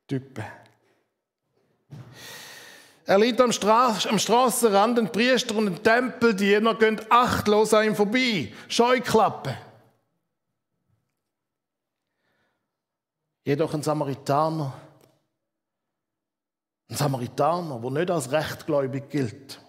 Typen. 0.07 0.43
Er 3.07 3.19
liegt 3.19 3.39
am, 3.39 3.51
Stra 3.51 3.95
am 4.09 4.17
Strassenrand, 4.17 4.97
ein 4.97 5.11
Priester 5.11 5.55
und 5.55 5.67
ein 5.67 5.83
Tempeldiener 5.83 6.73
gehen 6.73 6.99
achtlos 7.09 7.73
an 7.73 7.85
ihm 7.85 7.95
vorbei. 7.95 8.51
Scheuklappe. 8.67 9.55
Jedoch 13.43 13.75
ein 13.75 13.83
Samaritaner, 13.83 14.73
ein 16.89 16.95
Samaritaner, 16.95 17.79
der 17.79 17.91
nicht 17.91 18.09
als 18.09 18.31
rechtgläubig 18.31 19.07
gilt, 19.09 19.61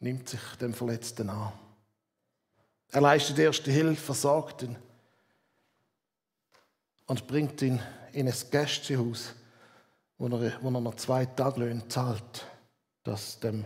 nimmt 0.00 0.28
sich 0.28 0.40
dem 0.60 0.74
Verletzten 0.74 1.30
an. 1.30 1.52
Er 2.88 3.00
leistet 3.00 3.38
erste 3.38 3.70
Hilfe, 3.70 4.02
versorgt 4.02 4.62
ihn 4.62 4.76
und 7.06 7.28
bringt 7.28 7.62
ihn 7.62 7.80
in 8.12 8.26
ein 8.26 8.34
Gästehaus, 8.50 9.34
wo 10.18 10.28
er, 10.28 10.62
wo 10.62 10.68
er 10.68 10.80
noch 10.80 10.94
zwei 10.94 11.26
Taglöhne 11.26 11.86
zahlt, 11.88 12.46
dass 13.02 13.40
dem 13.40 13.64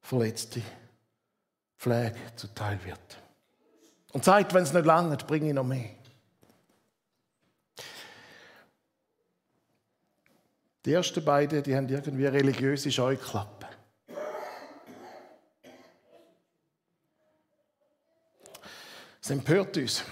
Verletzten 0.00 0.62
Pflege 1.78 2.16
zuteil 2.36 2.82
wird. 2.84 3.18
Und 4.12 4.24
sagt, 4.24 4.54
wenn 4.54 4.62
es 4.62 4.72
nicht 4.72 4.86
lange, 4.86 5.16
bringe 5.16 5.48
ich 5.48 5.54
noch 5.54 5.64
mehr. 5.64 5.90
Die 10.84 10.92
ersten 10.92 11.24
beiden, 11.24 11.62
die 11.64 11.76
haben 11.76 11.88
irgendwie 11.88 12.26
religiöse 12.26 12.90
Scheuklappen. 12.92 13.68
Das 19.20 19.30
empört 19.30 19.76
uns. 19.76 20.04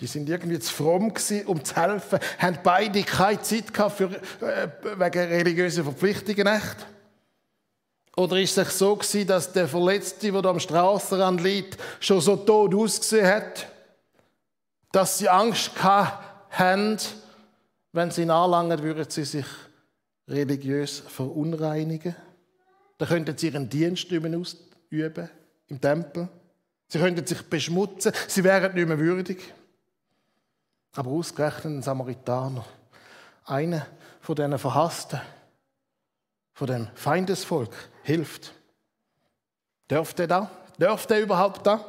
Die 0.00 0.06
sind 0.06 0.28
irgendwie 0.28 0.60
zu 0.60 0.72
fromm 0.72 1.12
gewesen, 1.12 1.46
um 1.46 1.64
zu 1.64 1.74
helfen, 1.74 2.20
haben 2.38 2.58
beide 2.62 3.02
keine 3.02 3.42
Zeit 3.42 3.74
gehabt 3.74 3.96
für, 3.96 4.10
äh, 4.40 4.68
wegen 4.96 5.28
religiöser 5.28 5.82
Verpflichtungen 5.82 6.46
echt. 6.46 6.86
Oder 8.16 8.40
ist 8.40 8.58
es 8.58 8.78
so 8.78 8.96
gewesen, 8.96 9.26
dass 9.26 9.52
der 9.52 9.68
Verletzte, 9.68 10.32
der 10.32 10.44
am 10.44 10.58
Strassenrand 10.58 11.40
liegt, 11.40 11.78
schon 12.00 12.20
so 12.20 12.36
tot 12.36 12.74
ausgesehen 12.74 13.26
hat, 13.26 13.66
dass 14.92 15.18
sie 15.18 15.28
Angst 15.28 15.70
haben, 15.82 16.98
wenn 17.92 18.10
sie 18.10 18.22
ihn 18.22 18.30
anlangen, 18.30 18.82
würden 18.82 19.08
sie 19.08 19.24
sich 19.24 19.46
religiös 20.26 21.00
verunreinigen. 21.06 22.16
Dann 22.98 23.08
könnten 23.08 23.36
sie 23.36 23.48
ihren 23.48 23.68
Dienst 23.68 24.06
ausüben 24.06 25.30
im 25.68 25.80
Tempel. 25.80 26.28
Sie 26.88 26.98
könnten 26.98 27.26
sich 27.26 27.42
beschmutzen, 27.42 28.12
sie 28.26 28.42
wären 28.42 28.74
nicht 28.74 28.88
mehr 28.88 28.98
würdig. 28.98 29.54
Aber 30.92 31.10
ausgerechnet 31.10 31.66
ein 31.66 31.82
Samaritaner, 31.82 32.64
einer 33.44 33.86
von 34.20 34.34
diesen 34.34 34.58
Verhassten, 34.58 35.20
von 36.52 36.66
dem 36.66 36.88
Feindesvolk, 36.94 37.74
hilft. 38.02 38.52
Dürfte 39.90 40.24
er 40.24 40.28
da? 40.28 40.50
Dürfte 40.78 41.14
er 41.14 41.20
überhaupt 41.20 41.66
da? 41.66 41.82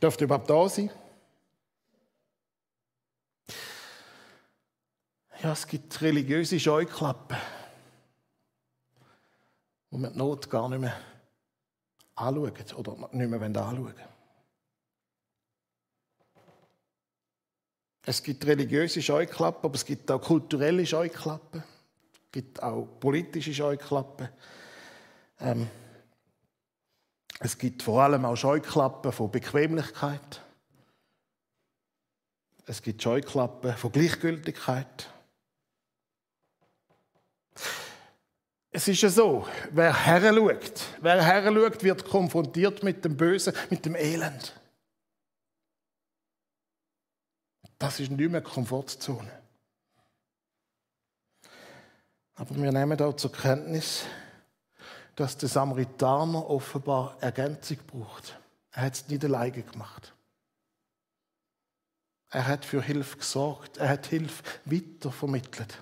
Dürfte 0.00 0.24
er 0.24 0.26
überhaupt 0.26 0.50
da 0.50 0.68
sein? 0.68 0.90
Ja, 5.42 5.52
es 5.52 5.66
gibt 5.66 6.00
religiöse 6.00 6.58
Scheuklappen, 6.58 7.36
wo 9.90 9.98
man 9.98 10.12
die 10.12 10.18
Not 10.18 10.48
gar 10.48 10.68
nicht 10.68 10.80
mehr 10.80 10.96
anschauen 12.14 12.52
oder 12.76 13.08
nicht 13.10 13.28
mehr 13.28 13.42
anschauen 13.42 13.84
wollen. 13.84 14.11
Es 18.04 18.22
gibt 18.22 18.44
religiöse 18.46 19.00
Scheuklappen, 19.00 19.64
aber 19.64 19.74
es 19.74 19.84
gibt 19.84 20.10
auch 20.10 20.20
kulturelle 20.20 20.84
Scheuklappen. 20.84 21.62
Es 22.12 22.32
gibt 22.32 22.62
auch 22.62 22.88
politische 22.98 23.54
Scheuklappen. 23.54 24.28
Ähm, 25.40 25.68
es 27.38 27.58
gibt 27.58 27.82
vor 27.82 28.02
allem 28.02 28.24
auch 28.24 28.36
Scheuklappen 28.36 29.12
von 29.12 29.30
Bequemlichkeit. 29.30 30.40
Es 32.66 32.82
gibt 32.82 33.02
Scheuklappen 33.02 33.76
von 33.76 33.92
Gleichgültigkeit. 33.92 35.08
Es 38.70 38.88
ist 38.88 39.02
ja 39.02 39.10
so, 39.10 39.46
wer 39.70 40.06
her 40.06 40.32
schaut, 40.32 40.82
wer 41.00 41.22
her 41.22 41.52
schaut, 41.52 41.82
wird 41.82 42.04
konfrontiert 42.04 42.82
mit 42.82 43.04
dem 43.04 43.16
Bösen, 43.16 43.52
mit 43.68 43.84
dem 43.84 43.94
Elend. 43.94 44.54
Das 47.82 47.98
ist 47.98 48.12
nicht 48.12 48.30
mehr 48.30 48.40
Komfortzone. 48.40 49.28
Aber 52.36 52.54
wir 52.54 52.70
nehmen 52.70 53.00
auch 53.02 53.16
zur 53.16 53.32
Kenntnis, 53.32 54.04
dass 55.16 55.36
der 55.36 55.48
Samaritaner 55.48 56.48
offenbar 56.48 57.16
Ergänzung 57.20 57.78
braucht. 57.88 58.38
Er 58.70 58.84
hat 58.84 58.94
es 58.94 59.08
nicht 59.08 59.24
alleine 59.24 59.64
gemacht. 59.64 60.14
Er 62.30 62.46
hat 62.46 62.64
für 62.64 62.80
Hilfe 62.80 63.18
gesorgt. 63.18 63.78
Er 63.78 63.88
hat 63.88 64.06
Hilfe 64.06 64.44
weitervermittelt. 64.64 65.76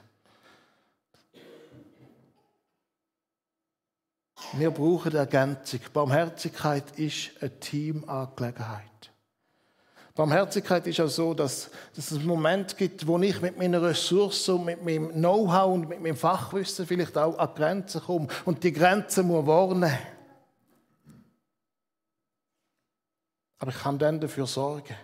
Wir 4.54 4.70
brauchen 4.70 5.14
Ergänzung. 5.14 5.80
Barmherzigkeit 5.92 6.98
ist 6.98 7.32
eine 7.42 7.60
Teamangelegenheit. 7.60 8.89
Barmherzigkeit 10.20 10.86
ist 10.86 11.00
auch 11.00 11.08
so, 11.08 11.32
dass, 11.32 11.70
dass 11.96 12.10
es 12.10 12.18
einen 12.18 12.26
Moment 12.26 12.76
gibt, 12.76 13.06
wo 13.06 13.18
ich 13.20 13.40
mit 13.40 13.56
meiner 13.56 13.80
Ressource 13.80 14.50
und 14.50 14.66
mit 14.66 14.84
meinem 14.84 15.12
Know-how 15.12 15.72
und 15.72 15.88
mit 15.88 16.02
meinem 16.02 16.14
Fachwissen 16.14 16.86
vielleicht 16.86 17.16
auch 17.16 17.38
an 17.38 17.54
Grenzen 17.54 18.02
komme 18.02 18.28
und 18.44 18.62
die 18.62 18.70
Grenzen 18.70 19.26
muss 19.26 19.46
warnen. 19.46 19.90
Aber 23.60 23.70
ich 23.70 23.78
kann 23.78 23.98
dann 23.98 24.20
dafür 24.20 24.46
sorgen, 24.46 24.94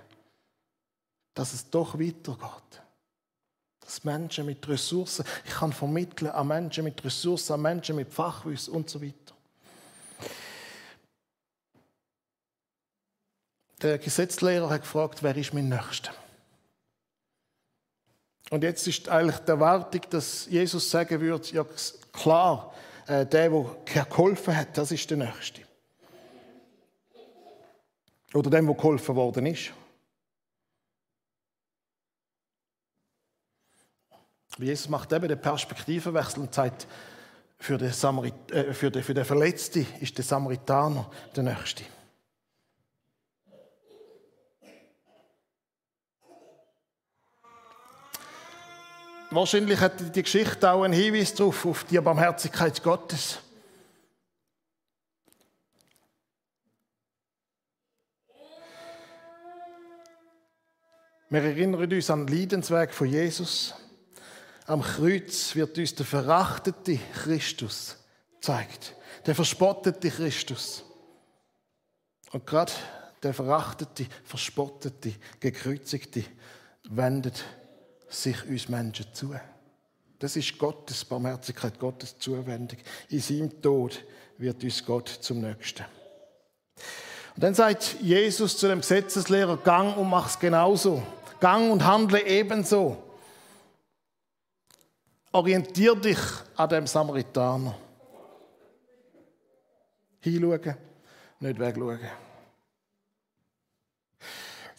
dass 1.33 1.55
es 1.55 1.71
doch 1.71 1.95
weitergeht. 1.99 2.83
Dass 3.81 4.05
Menschen 4.05 4.45
mit 4.45 4.69
Ressourcen, 4.69 5.25
ich 5.47 5.55
kann 5.55 5.73
vermitteln 5.73 6.31
an 6.31 6.47
Menschen 6.47 6.85
mit 6.85 7.03
Ressourcen, 7.03 7.55
an 7.55 7.63
Menschen 7.63 7.97
mit 7.97 8.13
Fachwissen 8.13 8.75
und 8.75 8.91
so 8.91 9.01
weiter. 9.01 9.36
Der 13.83 13.99
Gesetzlehrer 13.99 14.71
hat 14.71 14.83
gefragt, 14.83 15.23
wer 15.23 15.37
ist 15.37 15.53
mein 15.53 15.69
Nächster? 15.69 16.13
Und 18.51 18.63
jetzt 18.63 18.87
ist 18.87 19.09
eigentlich 19.09 19.39
die 19.39 19.51
Erwartung, 19.51 20.03
dass 20.11 20.47
Jesus 20.47 20.91
sagen 20.91 21.21
würde, 21.21 21.49
ja 21.49 21.67
klar, 22.13 22.73
äh, 23.07 23.27
der, 23.27 23.51
der 23.51 24.05
geholfen 24.05 24.57
hat, 24.57 24.79
das 24.79 24.93
ist 24.93 25.11
der 25.11 25.19
Nächste. 25.19 25.63
Oder 28.35 28.51
dem, 28.51 28.67
der 28.67 28.75
geholfen 28.75 29.17
worden 29.17 29.47
ist. 29.47 29.73
Jesus 34.59 34.89
macht 34.89 35.13
eben 35.13 35.29
den 35.29 35.41
Perspektivenwechsel 35.41 36.43
und 36.43 36.55
sagt, 36.55 36.87
für 37.59 37.79
den, 37.79 37.93
Samarit 37.93 38.51
äh, 38.51 38.73
für 38.73 38.91
den, 38.91 39.03
für 39.03 39.15
den 39.15 39.25
Verletzten 39.25 39.87
ist 40.01 40.17
der 40.17 40.25
Samaritaner 40.25 41.11
der 41.35 41.43
Nächste. 41.43 41.85
Wahrscheinlich 49.37 49.79
hat 49.81 50.17
die 50.17 50.23
Geschichte 50.23 50.71
auch 50.71 50.83
einen 50.83 50.95
Hinweis 50.95 51.35
darauf, 51.35 51.67
auf 51.67 51.85
die 51.85 52.01
Barmherzigkeit 52.01 52.83
Gottes. 52.83 53.39
Wir 61.29 61.43
erinnern 61.43 61.93
uns 61.93 62.09
an 62.09 62.27
den 62.27 62.35
Leidensweg 62.35 62.95
von 62.95 63.09
Jesus. 63.09 63.75
Am 64.65 64.81
Kreuz 64.81 65.55
wird 65.55 65.77
uns 65.77 65.95
der 65.95 66.07
verachtete 66.07 66.99
Christus 67.23 67.99
gezeigt. 68.37 68.95
Der 69.27 69.35
verspottete 69.35 70.09
Christus. 70.09 70.83
Und 72.31 72.47
gerade 72.47 72.73
der 73.23 73.35
verachtete, 73.35 74.07
verspottete, 74.25 75.13
gekreuzigte, 75.41 76.25
wendet 76.89 77.45
sich 78.23 78.47
uns 78.49 78.69
Menschen 78.69 79.07
zu. 79.13 79.35
Das 80.19 80.37
ist 80.37 80.59
Gottes 80.59 81.05
Barmherzigkeit, 81.05 81.79
Gottes 81.79 82.19
Zuwendung. 82.19 82.79
In 83.11 83.21
seinem 83.21 83.61
Tod 83.61 84.03
wird 84.39 84.63
uns 84.65 84.85
Gott 84.85 85.09
zum 85.09 85.41
Nächsten. 85.41 85.85
Und 87.35 87.43
dann 87.43 87.55
sagt 87.55 87.97
Jesus 88.01 88.57
zu 88.57 88.67
dem 88.67 88.81
Gesetzeslehrer, 88.81 89.59
gang 89.59 89.97
und 89.97 90.09
mach's 90.09 90.39
genauso. 90.39 91.03
Gang 91.39 91.71
und 91.71 91.85
handle 91.85 92.25
ebenso. 92.27 93.03
Orientier 95.33 95.95
dich 95.95 96.19
an 96.57 96.69
dem 96.71 96.87
Samaritaner. 96.87 97.77
Hinschauen, 100.21 100.77
nicht 101.41 101.59
wegschauen. 101.59 102.26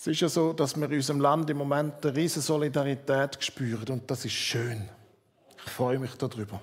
Es 0.07 0.11
ist 0.13 0.21
ja 0.21 0.29
so, 0.29 0.53
dass 0.53 0.73
wir 0.77 0.89
in 0.89 0.93
unserem 0.93 1.19
Land 1.19 1.49
im 1.49 1.57
Moment 1.57 2.05
eine 2.05 2.15
riesige 2.15 2.39
Solidarität 2.39 3.43
spüren 3.43 3.89
und 3.89 4.09
das 4.09 4.23
ist 4.23 4.31
schön. 4.31 4.87
Ich 5.65 5.69
freue 5.69 5.99
mich 5.99 6.15
darüber. 6.15 6.61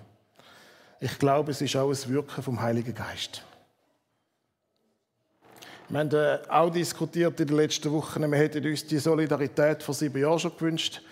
Ich 0.98 1.18
glaube, 1.18 1.50
es 1.50 1.60
ist 1.60 1.76
auch 1.76 1.90
ein 1.90 2.08
Wirken 2.08 2.42
vom 2.42 2.58
Heiligen 2.62 2.94
Geist. 2.94 3.44
Wir 5.90 5.98
haben 6.00 6.10
äh, 6.12 6.38
auch 6.48 6.70
diskutiert 6.70 7.38
in 7.38 7.48
den 7.48 7.56
letzten 7.58 7.92
Wochen, 7.92 8.22
wir 8.30 8.38
hätten 8.38 8.64
uns 8.64 8.86
die 8.86 8.96
Solidarität 8.96 9.82
vor 9.82 9.94
sieben 9.94 10.22
Jahren 10.22 10.38
schon 10.38 10.56
gewünscht. 10.56 11.02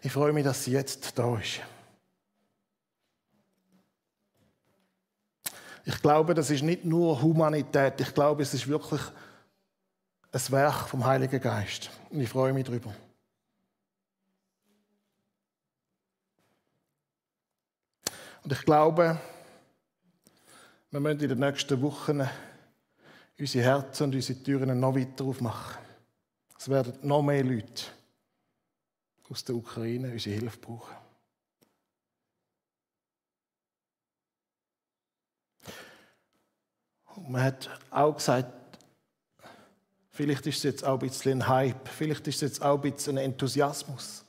Ich 0.00 0.12
freue 0.12 0.32
mich, 0.32 0.44
dass 0.44 0.64
sie 0.64 0.72
jetzt 0.72 1.18
da 1.18 1.36
ist. 1.36 1.60
Ich 5.84 6.00
glaube, 6.00 6.32
das 6.32 6.48
ist 6.48 6.62
nicht 6.62 6.86
nur 6.86 7.20
Humanität, 7.20 8.00
ich 8.00 8.14
glaube, 8.14 8.44
es 8.44 8.54
ist 8.54 8.66
wirklich 8.66 9.02
ein 10.32 10.50
Werk 10.50 10.88
vom 10.88 11.04
Heiligen 11.04 11.40
Geist. 11.40 11.90
Und 12.10 12.20
ich 12.20 12.28
freue 12.28 12.52
mich 12.52 12.64
darüber. 12.64 12.94
Und 18.42 18.52
ich 18.52 18.62
glaube, 18.62 19.20
wir 20.90 21.00
müssen 21.00 21.20
in 21.20 21.28
den 21.28 21.38
nächsten 21.38 21.80
Wochen 21.82 22.26
unsere 23.38 23.64
Herzen 23.64 24.04
und 24.04 24.14
unsere 24.14 24.42
Türen 24.42 24.80
noch 24.80 24.96
weiter 24.96 25.24
aufmachen. 25.24 25.82
Es 26.58 26.68
werden 26.68 26.98
noch 27.02 27.22
mehr 27.22 27.44
Leute 27.44 27.84
aus 29.28 29.44
der 29.44 29.54
Ukraine 29.54 30.12
unsere 30.12 30.36
Hilfe 30.36 30.58
brauchen. 30.58 30.96
Und 37.16 37.30
man 37.30 37.42
hat 37.42 37.70
auch 37.90 38.14
gesagt, 38.14 38.61
vielleicht 40.12 40.46
ist 40.46 40.58
es 40.58 40.62
jetzt 40.62 40.84
auch 40.84 40.94
ein 40.94 40.98
bisschen 41.00 41.42
ein 41.42 41.48
Hype, 41.48 41.88
vielleicht 41.88 42.28
ist 42.28 42.36
es 42.36 42.40
jetzt 42.42 42.62
auch 42.62 42.76
ein 42.76 42.80
bisschen 42.82 43.18
ein 43.18 43.24
Enthusiasmus. 43.24 44.24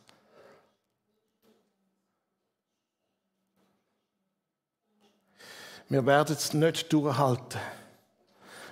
Wir 5.89 6.05
werden 6.05 6.35
es 6.35 6.53
nicht 6.53 6.91
durchhalten. 6.91 7.59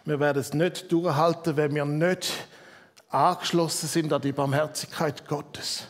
Wir 0.05 0.19
werden 0.19 0.39
es 0.39 0.53
nicht 0.53 0.91
durchhalten, 0.91 1.55
wenn 1.55 1.75
wir 1.75 1.85
nicht 1.85 2.31
angeschlossen 3.09 3.87
sind 3.87 4.11
an 4.11 4.21
die 4.21 4.31
Barmherzigkeit 4.31 5.27
Gottes. 5.27 5.87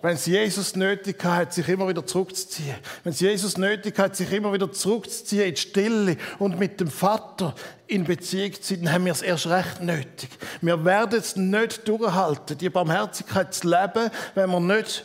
Wenn 0.00 0.14
es 0.14 0.26
Jesus 0.26 0.76
nötig 0.76 1.22
hat, 1.24 1.52
sich 1.52 1.68
immer 1.68 1.88
wieder 1.88 2.06
zurückzuziehen. 2.06 2.76
Wenn 3.02 3.12
es 3.12 3.20
Jesus 3.20 3.58
nötig 3.58 3.98
hat, 3.98 4.14
sich 4.14 4.30
immer 4.32 4.52
wieder 4.52 4.70
zurückzuziehen 4.70 5.48
in 5.48 5.54
die 5.54 5.60
Stille 5.60 6.16
und 6.38 6.58
mit 6.58 6.80
dem 6.80 6.88
Vater 6.88 7.54
in 7.86 8.04
Beziehung 8.04 8.52
zu 8.54 8.74
sein, 8.74 8.84
dann 8.84 8.94
haben 8.94 9.04
wir 9.06 9.12
es 9.12 9.22
erst 9.22 9.48
recht 9.48 9.82
nötig. 9.82 10.30
Wir 10.60 10.84
werden 10.84 11.18
es 11.18 11.36
nicht 11.36 11.88
durchhalten, 11.88 12.56
die 12.58 12.70
Barmherzigkeit 12.70 13.52
zu 13.52 13.68
leben, 13.68 14.10
wenn 14.34 14.50
wir 14.50 14.60
nicht 14.60 15.04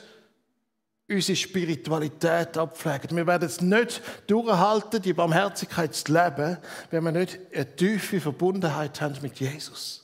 unsere 1.10 1.36
Spiritualität 1.36 2.58
abpflegen. 2.58 3.17
Wir 3.17 3.27
werden 3.27 3.45
es 3.45 3.62
nicht 3.62 4.01
durchhalten, 4.27 5.01
die 5.01 5.13
Barmherzigkeit 5.13 5.93
zu 5.95 6.13
leben, 6.13 6.58
wenn 6.91 7.03
wir 7.03 7.12
nicht 7.12 7.39
eine 7.53 7.75
tiefe 7.75 8.21
Verbundenheit 8.21 9.01
haben 9.01 9.17
mit 9.21 9.39
Jesus. 9.39 10.02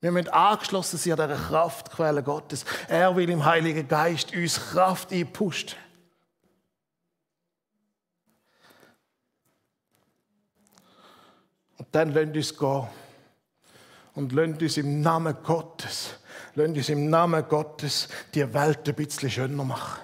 Wir 0.00 0.12
müssen 0.12 0.28
angeschlossen 0.28 0.96
sein 0.96 1.18
an 1.18 1.28
dieser 1.28 1.40
Kraftquelle 1.40 2.22
Gottes. 2.22 2.64
Er 2.86 3.14
will 3.16 3.28
im 3.28 3.44
Heiligen 3.44 3.88
Geist 3.88 4.32
uns 4.34 4.60
Kraft 4.70 5.12
einpusten. 5.12 5.76
Und 11.78 11.88
dann 11.92 12.12
lasst 12.12 12.36
uns 12.36 12.58
gehen. 12.58 12.88
Und 14.14 14.32
lasst 14.32 14.62
uns 14.62 14.76
im 14.76 15.00
Namen 15.00 15.36
Gottes, 15.42 16.14
lasst 16.54 16.76
uns 16.76 16.88
im 16.88 17.10
Namen 17.10 17.48
Gottes 17.48 18.08
die 18.34 18.52
Welt 18.54 18.88
ein 18.88 18.94
bisschen 18.94 19.30
schöner 19.30 19.64
machen. 19.64 20.00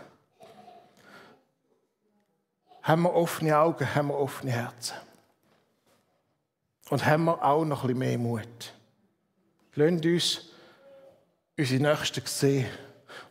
Haben 2.82 3.02
wir 3.02 3.14
offene 3.14 3.56
Augen, 3.56 3.94
haben 3.94 4.08
wir 4.08 4.18
offene 4.18 4.52
Herzen. 4.52 4.96
Und 6.90 7.06
haben 7.06 7.24
wir 7.24 7.42
auch 7.42 7.64
noch 7.64 7.82
ein 7.82 7.86
bisschen 7.86 7.98
mehr 7.98 8.18
Mut. 8.18 8.73
Lasst 9.76 10.06
uns 10.06 10.40
unsere 11.58 11.82
Nächsten 11.82 12.26
sehen 12.26 12.66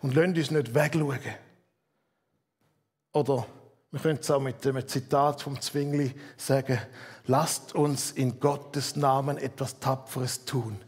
und 0.02 0.16
lasst 0.16 0.38
uns 0.38 0.52
nicht 0.52 0.74
wegschauen. 0.74 1.20
Oder 3.14 3.46
wir 3.92 4.00
können 4.00 4.20
es 4.20 4.32
auch 4.32 4.42
mit 4.42 4.66
dem 4.66 4.86
Zitat 4.88 5.42
vom 5.42 5.62
Zwingli 5.62 6.14
sagen, 6.36 6.80
lasst 7.28 7.76
uns 7.76 8.12
in 8.12 8.40
Gottes 8.40 8.96
Namen 8.96 9.38
etwas 9.38 9.80
Tapferes 9.80 10.46
tun. 10.46 10.84